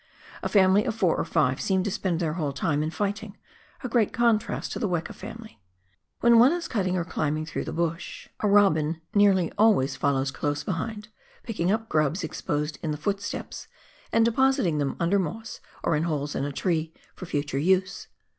A 0.41 0.49
family 0.49 0.83
of 0.85 0.95
four 0.95 1.15
or 1.15 1.23
five 1.23 1.61
seem 1.61 1.83
to 1.83 1.91
spend 1.91 2.19
their 2.19 2.33
whole 2.33 2.53
time 2.53 2.81
in 2.81 2.89
fighting— 2.89 3.37
a 3.83 3.87
great 3.87 4.11
contrast 4.11 4.71
to 4.71 4.79
the 4.79 4.89
weka 4.89 5.13
family. 5.13 5.61
"When 6.21 6.39
one 6.39 6.51
is 6.53 6.67
cutting 6.67 6.97
or 6.97 7.05
climbing 7.05 7.45
through 7.45 7.65
the 7.65 7.71
bush, 7.71 8.27
a 8.39 8.47
robin 8.47 8.99
nearly 9.13 9.51
always 9.59 9.93
WESTLAND. 9.93 10.01
39 10.01 10.13
follows 10.15 10.31
close 10.31 10.63
behind, 10.63 11.07
picking 11.43 11.71
up 11.71 11.87
grubs 11.87 12.23
exposed 12.23 12.79
in 12.81 12.89
the 12.89 12.97
foot 12.97 13.21
steps, 13.21 13.67
and 14.11 14.25
depositing 14.25 14.79
them 14.79 14.95
under 14.99 15.19
moss 15.19 15.59
or 15.83 15.95
in 15.95 16.01
holes 16.01 16.33
in 16.33 16.45
a 16.45 16.51
tree, 16.51 16.91
for 17.13 17.27
future 17.27 17.59
use. 17.59 18.07